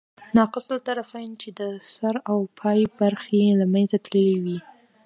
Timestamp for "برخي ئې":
2.99-3.51